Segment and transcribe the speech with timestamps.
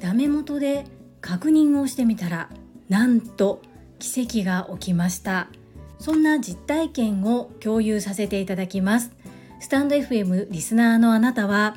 [0.00, 0.84] ダメ元で
[1.20, 2.50] 確認をしてみたら
[2.88, 3.60] なんと
[3.98, 5.48] 奇跡が起きました。
[5.98, 9.12] そんな実体験を共有させていただきます。
[9.60, 11.76] スタンド FM リスナーのあなたは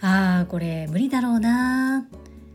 [0.00, 2.06] ああこれ無理だろうな。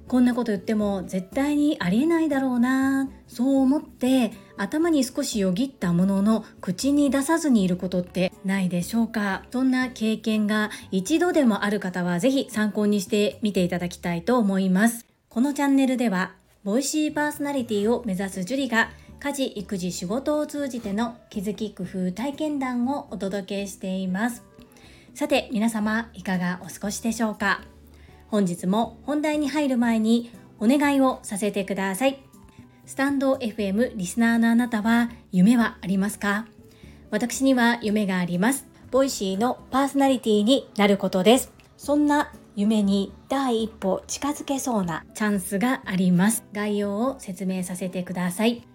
[0.08, 3.10] こんなこと言っても絶対にありえないだろうな。
[3.28, 9.44] そう思って頭に少しよぎったものの口に出さずにいることってないでしょうか？
[9.52, 15.06] そんな経験が一度でもある方は是非参考にしてみていただきたいと思います。
[15.30, 16.34] このチャンネルでは
[16.64, 24.44] ボイシーパーソナリティを目指す樹が家事育児仕事を通じての気づき工夫体験談をお届けしています。
[25.16, 27.62] さて皆様いかがお過ごしでしょうか？
[28.28, 32.23] 本日も本題に入る前にお願いをさせてください。
[32.86, 36.46] スタンド FM リスナーのあなたは夢はありますか？
[37.12, 38.68] 私には夢があります。
[38.92, 41.52] ボイシーのパーソナリティになることです。
[41.78, 46.44] そんな夢に第一歩近づけそうなチャンスがあります。
[46.52, 48.68] 概要を説明させてください。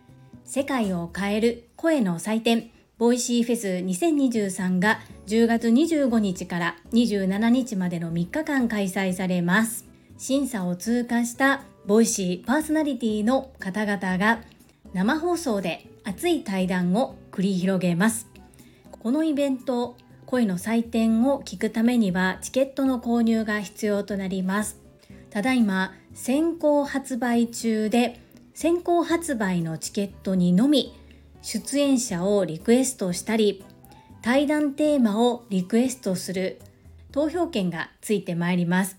[0.44, 2.70] 世界を変える声の祭典。
[2.96, 4.98] ボイシーフェス2023が
[5.28, 9.84] 10月25日から27日までの3日間開催されます。
[10.16, 14.42] 審査を通過したボイシーパーソナリティの方々が
[14.92, 18.28] 生放送で熱い対談を繰り広げます。
[18.90, 24.78] このイベント、声の祭典を聞くためにはチケットの購入が必要となります。
[25.30, 28.20] ただいま先行発売中で
[28.52, 30.94] 先行発売のチケットにのみ
[31.40, 33.64] 出演者をリクエストしたり
[34.20, 36.60] 対談テーマをリクエストする
[37.12, 38.97] 投票権がついてまいります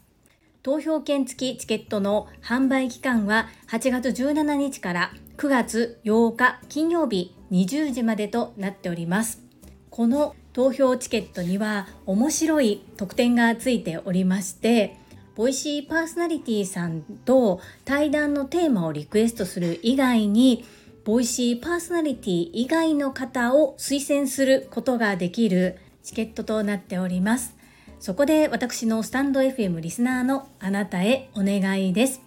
[0.61, 9.41] 投票権付きチケットの販売期間は8月17日から9月8日金曜日20時までとなっております
[9.89, 14.97] この投票チケットには面白い特典がついておりまして
[15.35, 20.65] Voicy パーソナリティさんと対談のテーマをリクエストする以外に
[21.05, 27.58] Voicy パーソナリティ以外の方を推薦することができるチケットとなっております。
[27.99, 32.21] そこで私のスタンド FM リスナーのあなたへお願いです。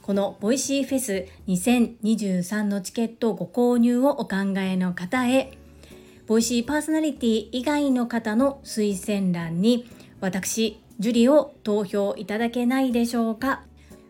[0.00, 5.58] この Voicy フェス2023のチケットご購入をお考えの方へ、
[6.28, 13.64] Voicy パーソナリティ以外の方の推薦欄に私、ジュリを投票いただけないでしょうか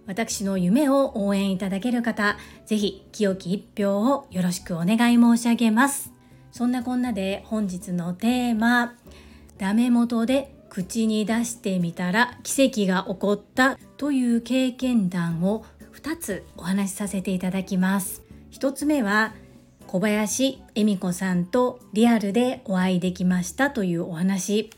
[0.06, 6.12] 私の夢を応援いただける方、ぜひ清き一票をよろしくお願い申し上げます。
[6.52, 8.94] そんなこんなで本日のテーマ、
[9.56, 15.64] ダメ元で口に出してみたら奇跡が起こったという経験談を
[15.94, 18.22] 2つお話しさせていただきます。
[18.52, 19.32] 1つ目は
[19.86, 24.68] 小林恵美子さんとリアルでお会いできましたというお話。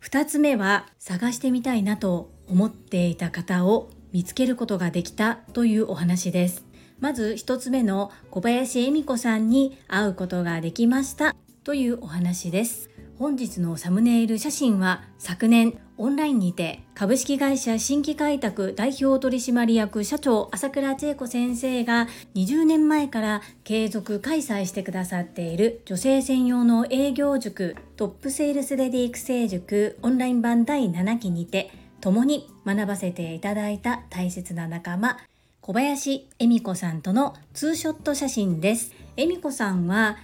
[0.00, 6.64] 2つ目は探してみたいなと思っていた方を見つけることができたというお話です。
[7.00, 12.91] まず一つ目の小林恵美子さんに会うことができましたというお話です。
[13.18, 35.18] 本日のサムネイル写真は昨年オンラインにて株式会社新規開拓代表取締役社長朝倉千恵子先生が20年前から継続開催してくださっている女性専用の営業塾トップセールスレディ育成塾オンライン版第7期にて共に学ばせていただいた大切な仲間
[35.60, 38.92] 小林恵美子さんとのツーショット写真です。
[39.16, 40.16] 恵美子さんは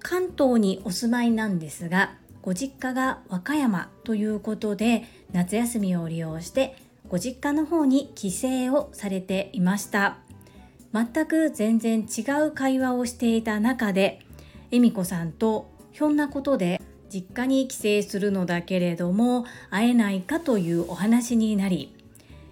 [0.00, 6.76] 関東にお住まいなんですがご実家が和歌山ということで夏休みを利用して
[7.08, 10.18] ご実家の方に帰省をされていました。
[10.92, 14.20] 全く全然違う会話をしていた中で
[14.70, 21.94] 恵美子さんとひょんなことで実家に帰省するのだけれども会えないかというお話になり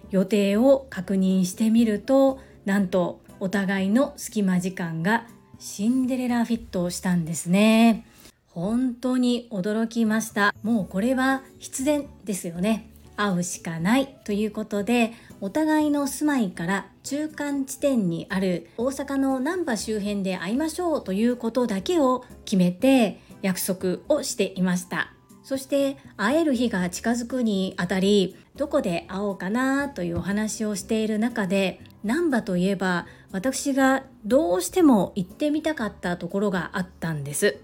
[0.09, 5.25] 予定を確認してみるとなんとお互いの隙間時間が
[5.59, 8.05] シンデレラフィットしたんですね。
[8.53, 10.53] 本当に驚きました。
[10.61, 12.91] もうこれは必然ですよね。
[13.15, 25.13] 会うしかないということでお互いの住まいから中間地点にある大阪の難波周辺で会いましょうということだけを決めて約束をしていました。
[25.43, 37.57] そして会える日が近づくにあたりどこで会おうかなというお話をしている中で難波といえば私がどうしても行ってみたかったところがあったんです。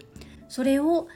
[0.49, 1.07] それを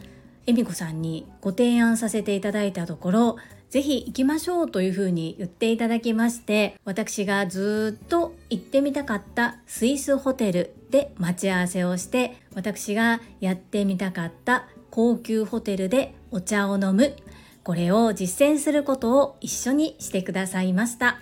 [0.48, 3.38] 恵美子さんにご提案させていただいたところ
[3.70, 17.16] ぜひ行きましょうというふうに言っていただきまして私がずっと行ってみたかったスイスホテルで待ち合わせをして私がやってみたかった高級ホテルでお茶を飲む。
[17.64, 21.20] これを実践することを一緒にしてくださいました。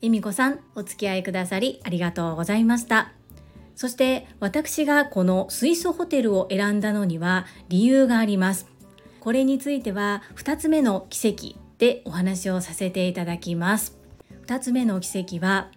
[0.00, 3.19] 恵美子さんお付き合いくださりありがとうございました。
[3.80, 8.66] そして私がこのスイスホテルを選んだのには理由があります。
[9.20, 13.96] これについては2つ目の奇跡でお話をさせていただきます。
[14.46, 15.70] 2つ目の奇跡は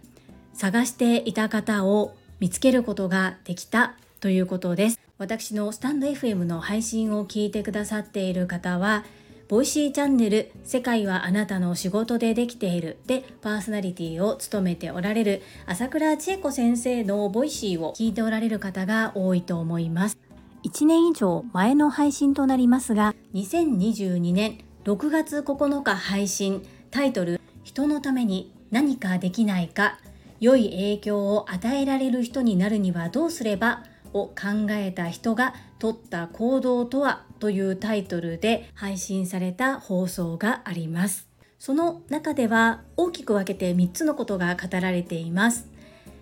[0.51, 4.99] 探していた方を見つけることができたということです。
[5.17, 9.05] 私のスタンド FM の配信を聞いてくださっている方は
[9.53, 20.17] Voicy チャンネル世界はあなたの仕事でできているでパーソナリティを務めておられる朝倉千恵子先生の Voicy を聞いておられる方が多いと思います。
[20.63, 29.99] 1年以上前の配信となりますが2022年6月9日配信タイトル人のために何かできないか
[30.39, 33.83] 良い影響を与えられる人になるにはどうすれば
[34.13, 41.27] を考えた人が取った行動とはというタイトルで配信された放送があります。
[41.59, 45.67] その中では大きく分けて3つのことが語られています。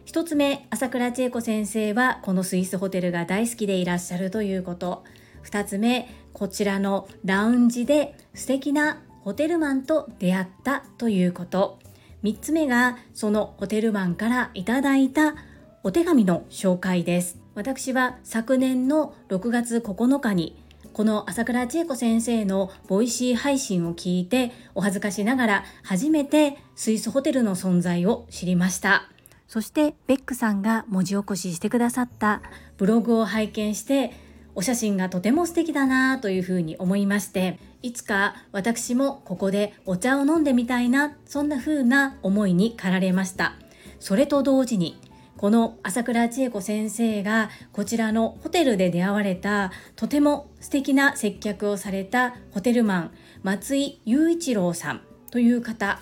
[0.08, 5.04] 1つ目、朝倉千恵子先生はこのスイスホテルが大好きでいらっしゃるということ。
[5.44, 11.78] 2つ目、こちらのラウンジで素敵なホテルマンと出会ったということ。
[12.24, 15.36] 3つ目がそのホテルマンからいただいた
[15.84, 17.38] お手紙の紹介です。
[17.54, 20.61] 私は昨年の6月9日に
[20.94, 29.10] この朝倉千恵子先生の Voicy 配信を聞いてお恥ずかしながら初めてスイスホテルの存在を知りました。
[29.48, 32.42] そしてベックさんが文字起こししてくださった。
[32.78, 34.12] ブログを拝見して
[34.54, 43.56] お写真がとても素敵だなというふうに思いましていつか私もここでお茶を飲んでみたいなそんな風な思いに駆られました。
[44.02, 45.00] それと同時に
[45.42, 53.12] この朝倉千恵子先生がこちらのホテルで出会われたとても素敵な接客をされたホテルマン
[53.42, 55.02] 松井雄一郎さん
[55.32, 56.00] という方。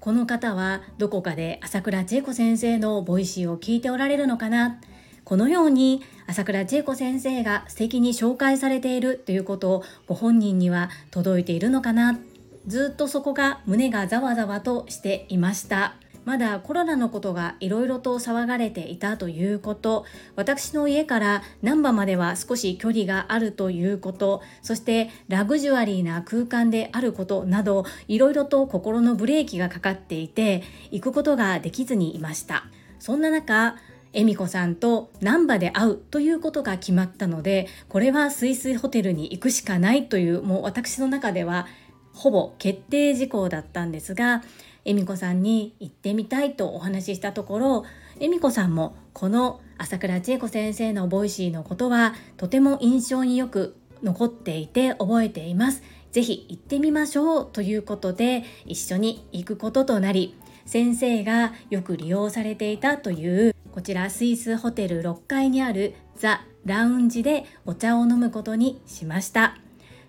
[0.00, 4.78] この方はどこかで朝倉千恵子先生の Voicy を聞いておられるのかな？
[5.24, 12.18] このように朝倉千恵子先生が素敵に紹介されているということをご本人には届いているのかな？
[12.66, 15.94] ずっとそこが胸がざわざわとしていました。
[16.28, 20.04] まだコロナのことがいろいろと騒がれていたということ。
[20.36, 24.42] 私の家から難波までは少し距離があるということ。
[24.60, 32.66] そしてラグジュアリーな空間であることなどいろいろと心のブレーキがかかっていて行くことができずにいました。
[32.98, 33.76] そんな中
[34.12, 41.66] 恵美子さんと難波で会うということが決まったのでこれはスイスホテルに行くしかないというもう私の中では
[42.12, 44.42] ほぼ決定事項だったんですが
[44.88, 47.84] 恵美子さんに行ってみたいとお話ししたところ
[48.20, 55.82] 恵美子さんもこの朝倉千恵子先生の Voicy のことはとても印象によく残っていて覚えています。
[56.10, 69.58] ぜひ行ってみましょうということで一緒に行くこととなり先生がよく利用されていたというこちらスイスホテル6階にあるザ・ラウンジでお茶を飲むことにしました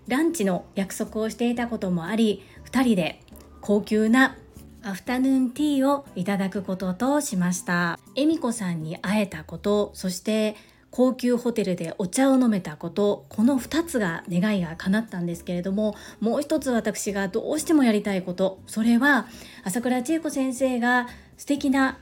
[0.07, 3.21] ランチの約束をしていたこともあり2人で
[3.61, 4.37] 高級な
[4.83, 7.99] アフタヌーンティーをいただくこととしました。
[8.15, 10.55] 恵美子さんに会えたことそして
[10.91, 19.27] 高級ホテルでお茶を飲めたことこの2つが願いが叶ったんですけれどももう一つ私がどうしてもやりたいことそれは
[19.63, 21.07] 朝倉千恵子先生が
[21.38, 22.00] 素敵な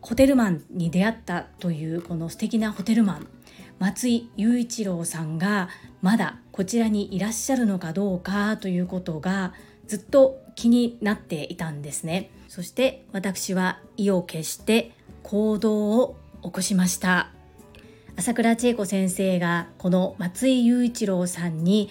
[0.00, 3.26] ホテルマンに出会ったというこの素敵なホテルマン
[3.78, 5.68] 松井雄一郎さんが
[6.02, 9.52] まだこちらにいらっしゃるのかどうかということが
[9.86, 12.28] ずっと気になっていたんですね。
[12.48, 17.30] そして私は意を決して行動を起こしました。
[18.16, 21.88] 朝倉千恵子先生がこの松井雄一郎さんに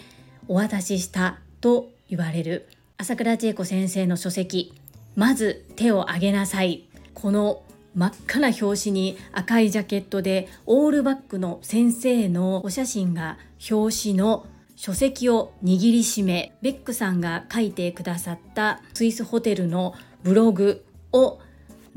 [0.48, 2.70] お渡ししたと言われる。
[3.00, 4.76] 朝倉千恵子先生の書籍
[5.16, 6.88] まず手を挙げなさい。
[7.16, 7.64] この
[7.96, 13.40] 真っ赤な表紙に赤いジャケットでオールバックの先生のお写真が
[13.72, 14.46] 表紙の
[14.79, 19.93] 書籍を握りしめベックさんが書いてくださったスイスホテルの
[20.24, 21.39] ブログを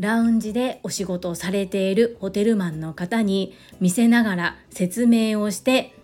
[0.00, 5.94] ラウンジでお仕事をされているホテルマンの方に見せながら説明をして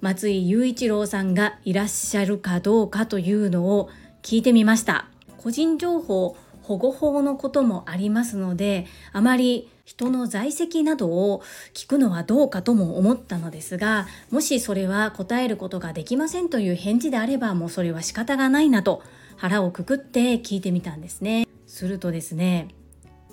[0.00, 3.90] 松井雄一郎さんがいらっしゃるかどうかというのを
[4.22, 5.08] 聞いてみました。
[5.38, 6.36] 個人情報
[6.68, 19.02] 保護法のこともありますのであまり人の在籍などを聞くのはどうかとも思ったのですがもしそれは答えることができませんという返事であればもうそれは仕方がないなと
[19.36, 21.46] 腹をくくって聞いてみたんですね。
[21.66, 22.68] するとですね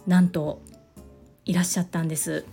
[0.08, 0.62] なんと
[1.44, 2.46] いらっしゃったんです。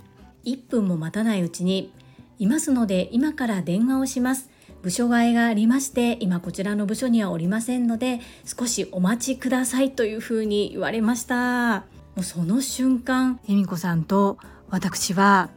[0.44, 1.92] 1分も待たないうちに
[2.40, 4.50] いますので今から電話をします。
[4.82, 11.84] 部署替えがありまして今こちらの部署にはおりませんので少しお待ちくださいというふうに言われました。
[12.14, 15.50] もうその瞬間恵美子さんと私は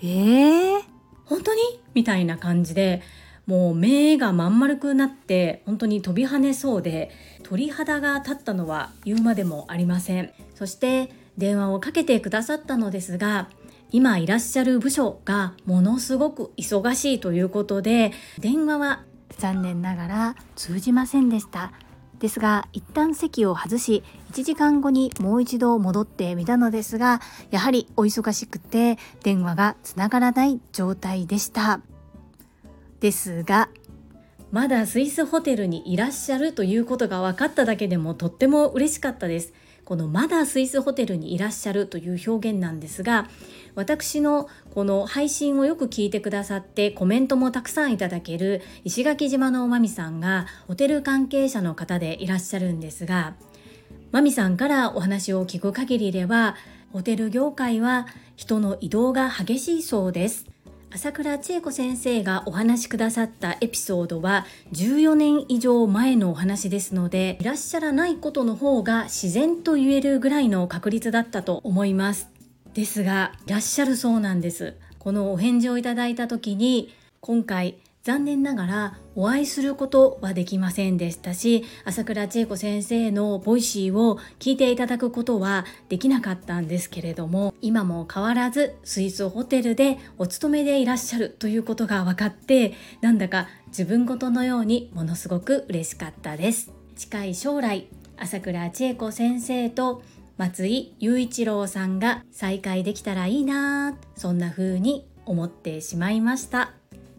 [0.00, 0.82] えー、
[1.24, 1.60] 本当に？
[1.94, 3.02] みたいな感じで
[3.46, 7.10] もう目がまん丸くなって本当に飛び跳ねそうで
[7.42, 10.32] 鳥肌が立ったのは言うまでもありません。
[10.54, 13.48] そして電話をかけてくださったのですが
[13.92, 19.04] 今いらっしゃる部署がものすごく忙しいということで電話は
[19.38, 21.72] 残念ながら通じませんでした。
[22.18, 24.02] ですが一旦席を外し
[24.32, 31.80] 1時間後にもう一度戻ってみたのですがやはりお忙しくて電話がつながらない状態でした。
[33.00, 33.68] ですが
[34.50, 39.52] まだスイスホテルにいらっしゃるということが分かっただけでもとっても嬉しかったです。
[39.86, 43.28] このまだスイスホテルにいらっしゃるという表現なんですが
[43.76, 53.36] 私のこの配信をよく聞いてくださってコメントもたくさんいただける石垣島のまみさんがホテル関係者の方でいらっしゃるんですが
[54.10, 56.56] まみさんからお話を聞く限りでは
[56.92, 60.55] ホテル業界は人の移動が激しいそうです。
[60.96, 72.30] 朝倉千恵子先生がお話しくださったエピソードは14年以上前のお話ですのでいらっしゃらないことの方が自然と言えるぐらいの確率だったと思います。
[72.72, 74.74] ですがいらっしゃるそうなんです。
[74.98, 77.76] このお返事をいただいた時に今回
[78.06, 96.70] 残念ながらお会いすることはできませんでしたし朝倉千恵子先生の Voicy を聞いていただくことはできなかったんですけれども今も変わらずスイスホテルでお勤めでいらっしゃるということが分かってなんだか自分事のようにものすごく嬉しかったです。
[96.94, 100.04] 近い将来朝倉千恵子先生と
[100.36, 106.75] 松井雄一郎さんが再会できたらいいなそんな風に思ってしまいました。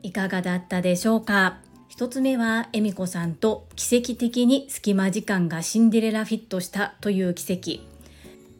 [0.07, 1.57] いかがだったでしょうか？
[1.89, 7.81] 一つ目は恵美子さんと奇跡的に隙間時間がシンデレラフィットしたという奇跡。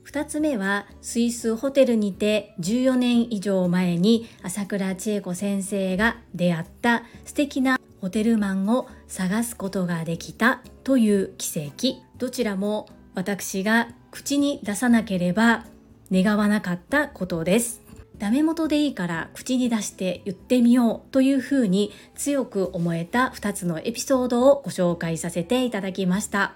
[0.06, 12.02] 2つ目はスイスホテルにて14年以上前に朝倉千恵子先生が出会った素敵なホテルマンを探すことができたという奇跡。
[12.18, 15.64] どちらも私が口に出さなければ
[16.12, 17.87] 願わなかったことです。
[18.20, 26.56] ダメ元でいいから口に出して言ってみようというふうに強く思えた2つのエピソードをご紹介させていただきました。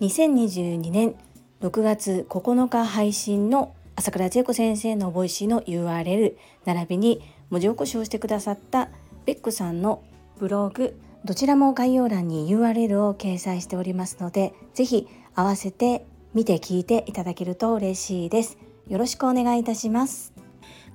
[0.00, 1.14] 2022年
[1.60, 8.90] 6月9日配信の朝倉千恵子先生の Voicy の URL 並びに文字起こしをしてくださった
[9.26, 10.04] ベックさんの
[10.38, 18.58] ブログどちらも概要欄に URL を掲載しておりますのでぜひ合わせて見て聞いていただけると嬉しいです。
[18.86, 20.37] よろしくお願いいたします。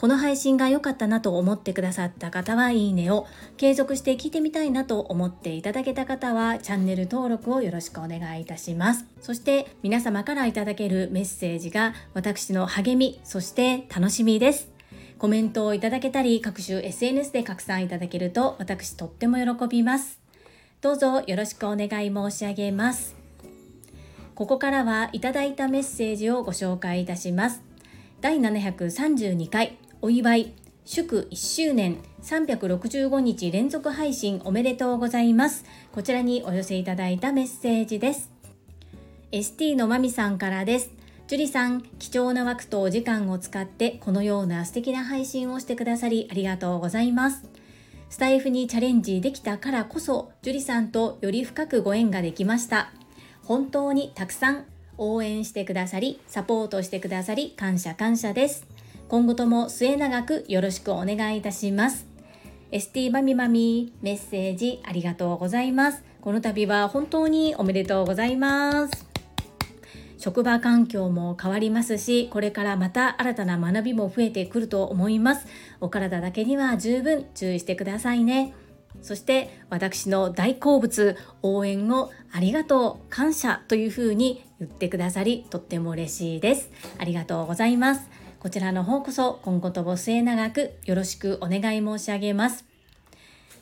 [0.03, 9.05] この配信が良かったなと思ってくださった方はいいねを、継続して聞いてみたいなと思っていただけた方はチャンネル登録をよろしくお願いいたします。
[9.22, 14.67] そして皆様からいただけるメッセージが私の励み、そして楽しみです。
[15.19, 20.19] コメントをいただけたり、各種 SNS で拡散いただけると私とっても喜びます。
[20.81, 23.15] どうぞよろしくお願い申し上げます。
[24.36, 27.62] ここからはいただいたメッセージをご紹介いたします。
[28.19, 35.63] 第732回お祝い祝1周年365日連続配信おめでとうございます。
[35.93, 38.29] こちらにお寄せいただいたメッセージです。
[39.31, 40.91] ST のまみさんからです。
[41.27, 47.48] 樹里さん、貴重な枠とお時間を使ってこのような素敵な配信をしてくださりありがとうございます。
[48.10, 52.91] スタイフにチャレンジできたからこそ、樹里さんとより深くご縁ができました。
[53.45, 54.65] 本当にたくさん
[54.98, 58.73] 応援してくださり、サポートしてくださり、感謝感謝です。
[59.13, 62.08] 今後とも末永くよろしくお願いいたします。
[62.72, 66.03] ST マミマミメッセージありがとうございます。
[66.20, 69.05] この度は本当におめでとうございます。
[70.17, 75.46] 職場環境も変わりますし、これからまた新たな学びも増えてくると思います。
[75.79, 78.55] お体だけには十分注意してくださいね。
[79.03, 92.65] そして私の大好物応援をありがとう感謝というふうに言ってくださりとっても嬉しいですありがとうございますこちらの方こそ今後とも末永くよろしくお願い申し上げます。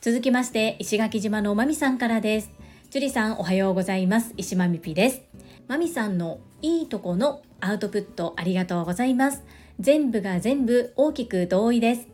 [0.02, 2.50] 続きまして、石垣島のまみさんからです。
[2.90, 4.34] 樹里さんおはようございます。
[4.38, 5.22] 石まみぴです。
[5.68, 9.44] まみさんのいいとこのアウトプットありがとうございます。
[9.80, 12.08] 全部が全部大きく同意です。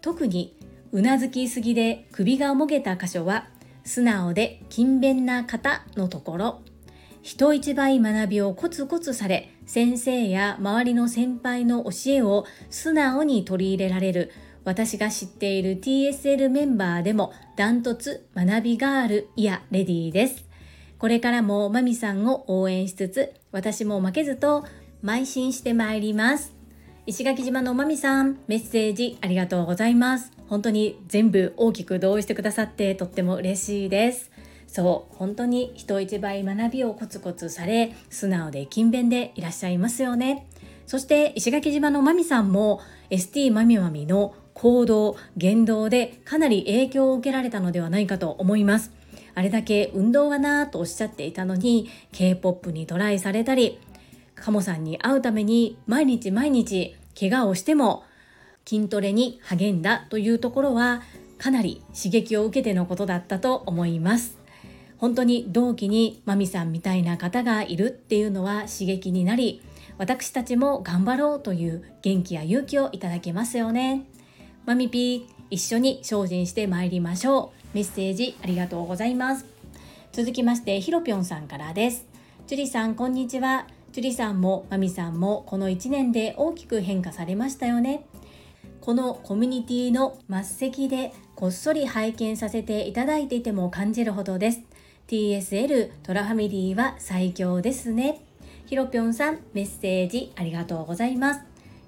[0.00, 0.56] 特に
[0.92, 3.48] うなずきすぎで首がもげた箇所は
[3.84, 6.62] 素直で勤勉な方のところ
[7.28, 14.32] 人一倍学びをコツコツされ先生や周りの先輩の教えを素直に取り入れられる
[14.64, 20.48] 私が知っている TSL メンバーでもダントツ学びガールいやレディーです。
[20.98, 24.64] これからもマミさんを応援しつつ私も負けずと
[25.04, 26.54] 邁進してまいります。
[27.04, 30.32] 石垣島のまみさん、メッセージありがとうございます。
[30.46, 34.30] 本当に全部大きく同意してくださってとっても嬉しいです。
[34.78, 40.46] そう本当に人一倍学びをコツコツされ素直で勤勉でいらっしゃいますよね。
[40.86, 42.80] そして石垣島のまみさんも
[43.10, 48.92] ST まみまみの行動言動でかなり影響を受けられたのではないかと思います。
[49.34, 53.80] あれだけ運動はなぁとおっしゃっていたのに K-POP にトライされたり
[54.36, 58.04] カモさんに会うために毎日毎日怪我をしても
[58.64, 61.02] 筋トレに励んだというところは
[61.36, 64.37] かなり刺激を受けてのことだったと思います。
[64.98, 69.62] 本当に同期にマミさんみたいな方がいるっていうのは刺激になり
[69.96, 74.06] 私たちも頑張ろうという元気や勇気をいただけますよね。
[74.64, 77.74] マミピー一緒に精進してまいりましょう。
[77.74, 79.44] メッセージありがとうございます。
[80.12, 82.06] 続きましてひろぴょんさんからです。
[82.46, 83.66] ジュリさんこんにちは。
[83.92, 88.06] ジュリさんもマミさんもこの1年で大きく変化されましたよね。
[88.80, 94.62] このコミュニティの末席でこっそり拝見させていただいていても感じるほどです。
[95.08, 98.20] TSL トラファミリーは最強ですね。
[98.66, 101.40] ひろぴょんさん、メッセージありがとうございます。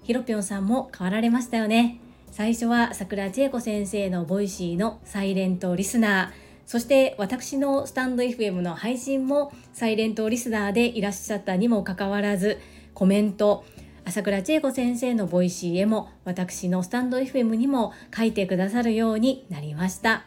[0.02, 2.00] ひろぴょんさんも変わられましたよね。
[2.32, 6.30] 最初は朝倉千恵子先生の Voicy のサイレントリスナー、
[6.64, 12.58] そして私のスタンド FM の配信もサイレントリスナーでいらっしゃったにもかかわらず、
[12.94, 13.66] コメント、
[14.06, 20.24] 朝倉千恵子先生の Voicy へも私のスタンド FM にも書いてくださるようになりました。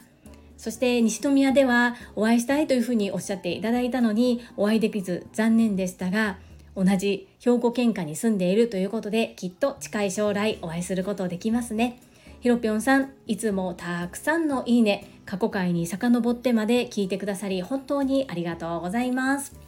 [0.64, 6.38] そして西宮ではお会いしたいというふうにおっしゃっていただいたのにお会いできず残念でしたが
[6.74, 12.00] 同じ兵庫県下に住んでいるということできっと近い将来お会いすることできますね。
[12.40, 19.60] ひろぴょんさん、いつもたくさんのいいね、過去回に遡ってまで聞いてくださり本当にありがとうございます。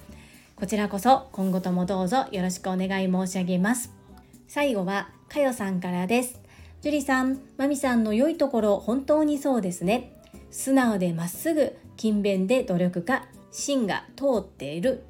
[0.56, 3.92] こちらこそ今後ともどうぞよろしくお願い申し上げます。
[4.48, 6.40] 最後はかよさんからです。
[6.81, 10.15] 樹里さん、まみさんの良いところ本当にそうですね。
[10.51, 15.03] 素直でまっすぐ勤勉で努力家芯が通っている。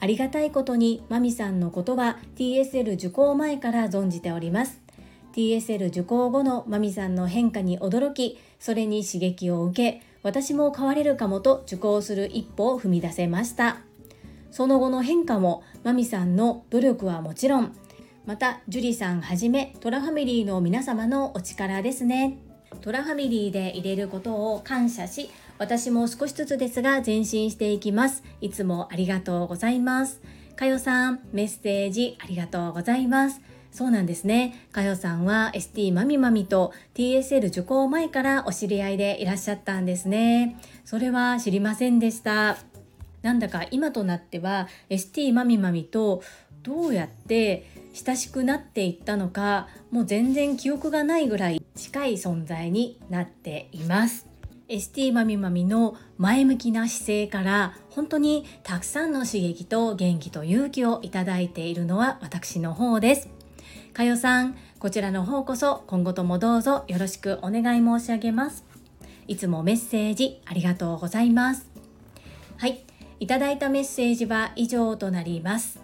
[0.00, 4.80] ありがたいことにマミさんのことは TSL 受講前から存じております。
[5.34, 13.78] TSL 受講後のマミさんの変化に驚きそれに刺激を受け私も変われるかもと受講する一歩を踏み出せました。
[14.50, 17.76] その後の変化もマミさんの努力はもちろん
[18.24, 22.38] また樹里さんはじめトラファミリーの皆様のお力ですね。
[22.80, 30.20] トラファミリーで入れることを感謝し私も少しずつですが前進していきますいつもありがとうございます
[30.56, 33.40] かよさんメッセージありがとうございます
[33.74, 34.68] そうなんですね。
[34.70, 40.56] かよさんは ST まみまみと TSL 受講前からお知り合いでいらっしゃったんですね。
[40.84, 42.56] それは知りませんでした。
[43.22, 46.22] なんだか今となっては ST まみまみと
[46.64, 54.26] どうやって親しくなっていったのかもう全然記憶がないぐらい近い存在になっています。
[54.66, 63.28] ST まみまみの前向きな姿勢から本当にたくさんの刺激と元気と勇気をいただいているのは私の方です。
[63.92, 68.64] かよさんこちらの方こそ今後ともどうぞよろしくお願い申し上げます。
[69.28, 71.68] いつもメッセージありがとうございます。
[72.56, 72.82] はい
[73.20, 75.83] いただいたメッセージは以上となります。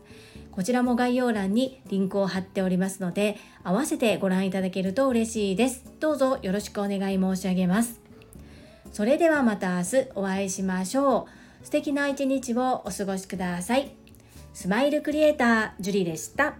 [0.51, 5.85] こちらも概要欄にリンクを貼っておりますので、合わせてご覧いただけると嬉しいです。
[5.99, 8.01] どうぞよろしくお願い申し上げます。
[8.91, 11.27] それではまた明日お会いしましょ
[11.61, 11.65] う。
[11.65, 13.95] 素敵な一日をお過ごしください。
[14.53, 16.55] スマイルクリエイター、ジュリでした。